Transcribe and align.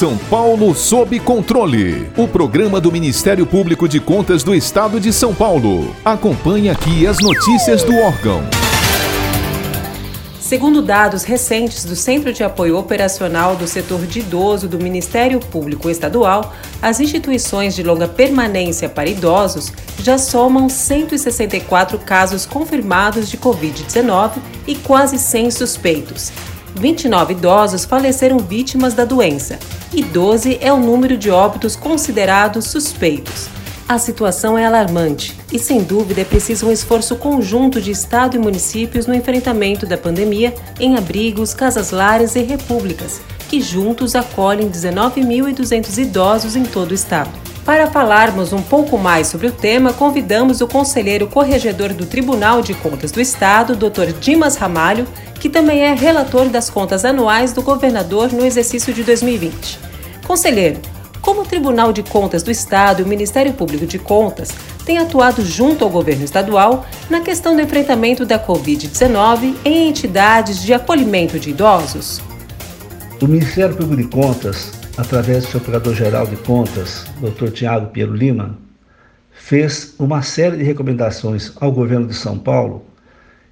São 0.00 0.16
Paulo 0.16 0.74
sob 0.74 1.20
controle. 1.20 2.10
O 2.16 2.26
programa 2.26 2.80
do 2.80 2.90
Ministério 2.90 3.44
Público 3.44 3.86
de 3.86 4.00
Contas 4.00 4.42
do 4.42 4.54
Estado 4.54 4.98
de 4.98 5.12
São 5.12 5.34
Paulo. 5.34 5.94
Acompanhe 6.02 6.70
aqui 6.70 7.06
as 7.06 7.18
notícias 7.18 7.84
do 7.84 7.94
órgão. 7.94 8.40
Segundo 10.40 10.80
dados 10.80 11.22
recentes 11.24 11.84
do 11.84 11.94
Centro 11.94 12.32
de 12.32 12.42
Apoio 12.42 12.78
Operacional 12.78 13.56
do 13.56 13.66
Setor 13.66 14.06
de 14.06 14.20
Idoso 14.20 14.66
do 14.66 14.78
Ministério 14.78 15.38
Público 15.38 15.90
Estadual, 15.90 16.54
as 16.80 16.98
instituições 16.98 17.76
de 17.76 17.82
longa 17.82 18.08
permanência 18.08 18.88
para 18.88 19.10
idosos 19.10 19.70
já 20.02 20.16
somam 20.16 20.70
164 20.70 21.98
casos 21.98 22.46
confirmados 22.46 23.28
de 23.28 23.36
Covid-19 23.36 24.38
e 24.66 24.76
quase 24.76 25.18
100 25.18 25.50
suspeitos. 25.50 26.32
29 26.74 27.34
idosos 27.34 27.84
faleceram 27.84 28.38
vítimas 28.38 28.94
da 28.94 29.04
doença 29.04 29.58
e 29.92 30.02
12 30.02 30.58
é 30.60 30.72
o 30.72 30.78
número 30.78 31.16
de 31.16 31.30
óbitos 31.30 31.76
considerados 31.76 32.66
suspeitos. 32.66 33.48
A 33.88 33.98
situação 33.98 34.56
é 34.56 34.64
alarmante 34.64 35.36
e, 35.52 35.58
sem 35.58 35.82
dúvida, 35.82 36.20
é 36.20 36.24
preciso 36.24 36.68
um 36.68 36.70
esforço 36.70 37.16
conjunto 37.16 37.80
de 37.80 37.90
Estado 37.90 38.36
e 38.36 38.38
municípios 38.38 39.06
no 39.06 39.14
enfrentamento 39.14 39.84
da 39.84 39.98
pandemia 39.98 40.54
em 40.78 40.96
abrigos, 40.96 41.52
casas-lares 41.52 42.36
e 42.36 42.42
repúblicas, 42.42 43.20
que 43.48 43.60
juntos 43.60 44.14
acolhem 44.14 44.70
19.200 44.70 45.98
idosos 45.98 46.54
em 46.54 46.62
todo 46.62 46.92
o 46.92 46.94
Estado. 46.94 47.30
Para 47.70 47.86
falarmos 47.86 48.52
um 48.52 48.60
pouco 48.60 48.98
mais 48.98 49.28
sobre 49.28 49.46
o 49.46 49.52
tema, 49.52 49.92
convidamos 49.92 50.60
o 50.60 50.66
conselheiro 50.66 51.28
corregedor 51.28 51.92
do 51.92 52.04
Tribunal 52.04 52.62
de 52.62 52.74
Contas 52.74 53.12
do 53.12 53.20
Estado, 53.20 53.76
Dr. 53.76 54.12
Dimas 54.18 54.56
Ramalho, 54.56 55.06
que 55.38 55.48
também 55.48 55.84
é 55.84 55.94
relator 55.94 56.48
das 56.48 56.68
contas 56.68 57.04
anuais 57.04 57.52
do 57.52 57.62
governador 57.62 58.32
no 58.32 58.44
exercício 58.44 58.92
de 58.92 59.04
2020. 59.04 59.78
Conselheiro, 60.26 60.80
como 61.20 61.42
o 61.42 61.46
Tribunal 61.46 61.92
de 61.92 62.02
Contas 62.02 62.42
do 62.42 62.50
Estado 62.50 63.02
e 63.02 63.04
o 63.04 63.08
Ministério 63.08 63.52
Público 63.52 63.86
de 63.86 64.00
Contas 64.00 64.48
têm 64.84 64.98
atuado 64.98 65.40
junto 65.44 65.84
ao 65.84 65.90
governo 65.90 66.24
estadual 66.24 66.84
na 67.08 67.20
questão 67.20 67.54
do 67.54 67.62
enfrentamento 67.62 68.26
da 68.26 68.36
Covid-19 68.36 69.54
em 69.64 69.88
entidades 69.88 70.60
de 70.60 70.74
acolhimento 70.74 71.38
de 71.38 71.50
idosos? 71.50 72.20
O 73.22 73.28
Ministério 73.28 73.76
Público 73.76 74.02
de 74.02 74.08
Contas, 74.08 74.79
através 75.00 75.44
do 75.44 75.50
seu 75.50 75.60
Procurador-Geral 75.60 76.26
de 76.26 76.36
Contas, 76.36 77.06
Dr. 77.20 77.50
Tiago 77.50 77.86
Piero 77.86 78.14
Lima, 78.14 78.58
fez 79.32 79.94
uma 79.98 80.20
série 80.20 80.58
de 80.58 80.62
recomendações 80.62 81.52
ao 81.58 81.72
governo 81.72 82.06
de 82.06 82.14
São 82.14 82.38
Paulo 82.38 82.84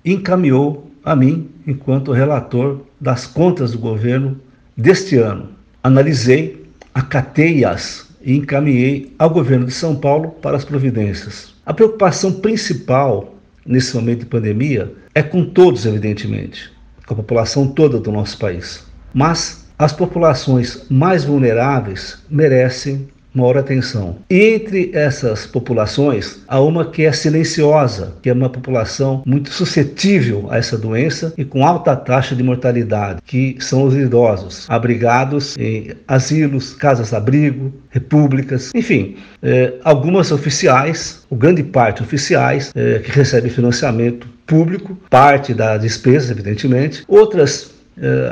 e 0.04 0.12
encaminhou 0.12 0.90
a 1.02 1.16
mim, 1.16 1.48
enquanto 1.66 2.12
relator 2.12 2.82
das 3.00 3.26
contas 3.26 3.72
do 3.72 3.78
governo 3.78 4.38
deste 4.76 5.16
ano. 5.16 5.48
Analisei 5.82 6.66
acatei-as 6.92 8.06
e 8.20 8.36
encaminhei 8.36 9.14
ao 9.18 9.30
governo 9.30 9.64
de 9.64 9.72
São 9.72 9.96
Paulo 9.96 10.32
para 10.42 10.56
as 10.56 10.66
providências. 10.66 11.54
A 11.64 11.72
preocupação 11.72 12.30
principal 12.30 13.34
nesse 13.64 13.96
momento 13.96 14.20
de 14.20 14.26
pandemia 14.26 14.92
é 15.14 15.22
com 15.22 15.46
todos, 15.46 15.86
evidentemente, 15.86 16.70
com 17.06 17.14
a 17.14 17.16
população 17.16 17.68
toda 17.68 17.98
do 17.98 18.12
nosso 18.12 18.36
país. 18.38 18.86
Mas 19.14 19.67
as 19.78 19.92
populações 19.92 20.84
mais 20.90 21.24
vulneráveis 21.24 22.18
merecem 22.28 23.08
maior 23.34 23.56
atenção. 23.56 24.16
Entre 24.28 24.90
essas 24.92 25.46
populações, 25.46 26.40
há 26.48 26.60
uma 26.60 26.84
que 26.84 27.04
é 27.04 27.12
silenciosa, 27.12 28.14
que 28.20 28.28
é 28.28 28.32
uma 28.32 28.48
população 28.48 29.22
muito 29.24 29.50
suscetível 29.50 30.48
a 30.50 30.56
essa 30.56 30.76
doença 30.76 31.32
e 31.38 31.44
com 31.44 31.64
alta 31.64 31.94
taxa 31.94 32.34
de 32.34 32.42
mortalidade, 32.42 33.20
que 33.24 33.56
são 33.60 33.84
os 33.84 33.94
idosos, 33.94 34.66
abrigados 34.68 35.56
em 35.56 35.92
asilos, 36.08 36.74
casas-abrigo, 36.74 37.72
repúblicas, 37.90 38.72
enfim, 38.74 39.16
eh, 39.42 39.74
algumas 39.84 40.32
oficiais, 40.32 41.22
o 41.30 41.36
grande 41.36 41.62
parte 41.62 42.02
oficiais, 42.02 42.72
eh, 42.74 43.00
que 43.04 43.10
recebem 43.10 43.50
financiamento 43.50 44.26
público, 44.46 44.98
parte 45.10 45.52
da 45.52 45.76
despesa, 45.76 46.32
evidentemente, 46.32 47.04
outras 47.06 47.77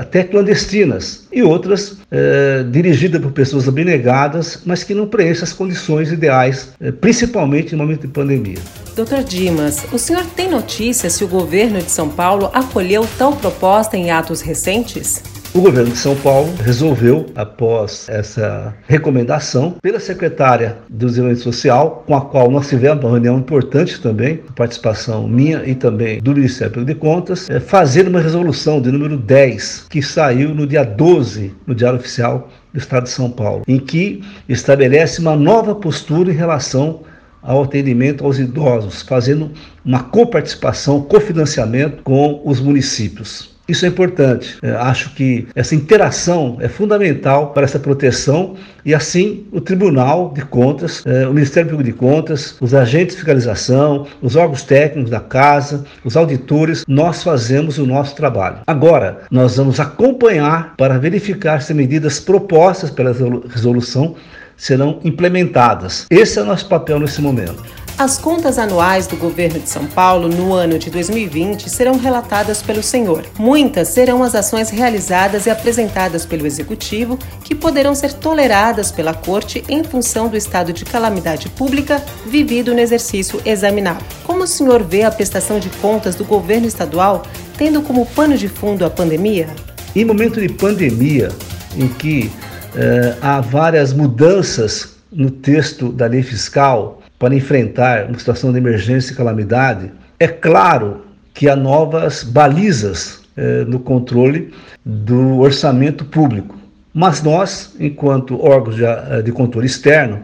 até 0.00 0.22
clandestinas, 0.22 1.26
e 1.32 1.42
outras 1.42 1.98
eh, 2.10 2.64
dirigidas 2.70 3.20
por 3.20 3.30
pessoas 3.30 3.68
abnegadas, 3.68 4.62
mas 4.64 4.82
que 4.82 4.94
não 4.94 5.06
preenchem 5.06 5.42
as 5.42 5.52
condições 5.52 6.10
ideais, 6.10 6.70
eh, 6.80 6.90
principalmente 6.90 7.72
no 7.74 7.82
momento 7.82 8.02
de 8.02 8.08
pandemia. 8.08 8.58
Doutor 8.94 9.22
Dimas, 9.22 9.84
o 9.92 9.98
senhor 9.98 10.24
tem 10.34 10.48
notícia 10.48 11.10
se 11.10 11.22
o 11.22 11.28
governo 11.28 11.78
de 11.78 11.90
São 11.90 12.08
Paulo 12.08 12.50
acolheu 12.54 13.06
tal 13.18 13.36
proposta 13.36 13.96
em 13.96 14.10
atos 14.10 14.40
recentes? 14.40 15.22
O 15.56 15.62
governo 15.62 15.90
de 15.90 15.96
São 15.96 16.14
Paulo 16.14 16.54
resolveu, 16.62 17.24
após 17.34 18.06
essa 18.10 18.74
recomendação 18.86 19.76
pela 19.80 19.98
secretária 19.98 20.76
do 20.86 21.06
Desenvolvimento 21.06 21.44
Social, 21.44 22.04
com 22.06 22.14
a 22.14 22.20
qual 22.20 22.50
nós 22.50 22.68
tivemos 22.68 23.02
uma 23.02 23.12
reunião 23.12 23.38
importante 23.38 23.98
também, 23.98 24.42
participação 24.54 25.26
minha 25.26 25.62
e 25.64 25.74
também 25.74 26.20
do 26.20 26.34
Ministério 26.34 26.84
de 26.84 26.94
Contas, 26.94 27.48
é 27.48 27.58
fazer 27.58 28.06
uma 28.06 28.20
resolução 28.20 28.82
de 28.82 28.92
número 28.92 29.16
10, 29.16 29.86
que 29.88 30.02
saiu 30.02 30.54
no 30.54 30.66
dia 30.66 30.84
12 30.84 31.54
no 31.66 31.74
Diário 31.74 31.98
Oficial 31.98 32.50
do 32.70 32.78
Estado 32.78 33.04
de 33.04 33.10
São 33.10 33.30
Paulo, 33.30 33.62
em 33.66 33.78
que 33.78 34.22
estabelece 34.46 35.22
uma 35.22 35.36
nova 35.36 35.74
postura 35.74 36.30
em 36.30 36.36
relação 36.36 37.00
ao 37.40 37.62
atendimento 37.62 38.26
aos 38.26 38.38
idosos, 38.38 39.00
fazendo 39.00 39.50
uma 39.82 40.02
coparticipação, 40.02 41.00
cofinanciamento 41.00 42.02
com 42.02 42.42
os 42.44 42.60
municípios. 42.60 43.55
Isso 43.68 43.84
é 43.84 43.88
importante. 43.88 44.58
É, 44.62 44.70
acho 44.70 45.14
que 45.14 45.48
essa 45.54 45.74
interação 45.74 46.56
é 46.60 46.68
fundamental 46.68 47.52
para 47.52 47.64
essa 47.64 47.78
proteção 47.78 48.54
e 48.84 48.94
assim 48.94 49.44
o 49.50 49.60
Tribunal 49.60 50.32
de 50.32 50.42
Contas, 50.42 51.02
é, 51.04 51.26
o 51.26 51.34
Ministério 51.34 51.70
Público 51.70 51.90
de 51.90 51.96
Contas, 51.96 52.56
os 52.60 52.74
agentes 52.74 53.16
de 53.16 53.22
fiscalização, 53.22 54.06
os 54.22 54.36
órgãos 54.36 54.62
técnicos 54.62 55.10
da 55.10 55.20
casa, 55.20 55.84
os 56.04 56.16
auditores, 56.16 56.84
nós 56.86 57.22
fazemos 57.22 57.78
o 57.78 57.86
nosso 57.86 58.14
trabalho. 58.14 58.58
Agora, 58.66 59.22
nós 59.30 59.56
vamos 59.56 59.80
acompanhar 59.80 60.74
para 60.76 60.98
verificar 60.98 61.60
se 61.60 61.74
medidas 61.74 62.20
propostas 62.20 62.90
pela 62.90 63.12
resolução 63.48 64.14
serão 64.56 65.00
implementadas. 65.04 66.06
Esse 66.08 66.38
é 66.38 66.42
o 66.42 66.46
nosso 66.46 66.68
papel 66.68 66.98
nesse 66.98 67.20
momento. 67.20 67.62
As 67.98 68.18
contas 68.18 68.58
anuais 68.58 69.06
do 69.06 69.16
governo 69.16 69.58
de 69.58 69.70
São 69.70 69.86
Paulo 69.86 70.28
no 70.28 70.52
ano 70.52 70.78
de 70.78 70.90
2020 70.90 71.70
serão 71.70 71.96
relatadas 71.96 72.60
pelo 72.60 72.82
senhor. 72.82 73.24
Muitas 73.38 73.88
serão 73.88 74.22
as 74.22 74.34
ações 74.34 74.68
realizadas 74.68 75.46
e 75.46 75.50
apresentadas 75.50 76.26
pelo 76.26 76.46
executivo 76.46 77.18
que 77.42 77.54
poderão 77.54 77.94
ser 77.94 78.12
toleradas 78.12 78.92
pela 78.92 79.14
corte 79.14 79.64
em 79.66 79.82
função 79.82 80.28
do 80.28 80.36
estado 80.36 80.74
de 80.74 80.84
calamidade 80.84 81.48
pública 81.48 82.04
vivido 82.26 82.74
no 82.74 82.80
exercício 82.80 83.40
examinado. 83.46 84.04
Como 84.24 84.42
o 84.42 84.46
senhor 84.46 84.82
vê 84.82 85.02
a 85.02 85.10
prestação 85.10 85.58
de 85.58 85.70
contas 85.70 86.14
do 86.14 86.24
governo 86.24 86.66
estadual 86.66 87.22
tendo 87.56 87.80
como 87.80 88.04
pano 88.04 88.36
de 88.36 88.46
fundo 88.46 88.84
a 88.84 88.90
pandemia? 88.90 89.48
Em 89.94 90.04
momento 90.04 90.38
de 90.38 90.50
pandemia, 90.50 91.30
em 91.74 91.88
que 91.88 92.30
eh, 92.74 93.16
há 93.22 93.40
várias 93.40 93.94
mudanças 93.94 94.96
no 95.10 95.30
texto 95.30 95.90
da 95.90 96.04
lei 96.04 96.22
fiscal 96.22 97.00
para 97.18 97.34
enfrentar 97.34 98.06
uma 98.06 98.18
situação 98.18 98.52
de 98.52 98.58
emergência 98.58 99.12
e 99.12 99.16
calamidade, 99.16 99.90
é 100.18 100.28
claro 100.28 101.02
que 101.32 101.48
há 101.48 101.56
novas 101.56 102.22
balizas 102.22 103.20
eh, 103.36 103.64
no 103.66 103.78
controle 103.78 104.52
do 104.84 105.40
orçamento 105.40 106.04
público. 106.04 106.56
Mas 106.92 107.22
nós, 107.22 107.74
enquanto 107.78 108.42
órgãos 108.42 108.76
de, 108.76 108.84
eh, 108.84 109.22
de 109.22 109.32
controle 109.32 109.66
externo, 109.66 110.22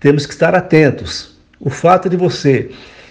temos 0.00 0.26
que 0.26 0.32
estar 0.32 0.54
atentos. 0.54 1.38
O 1.60 1.70
fato 1.70 2.08
de 2.08 2.16
você 2.16 2.70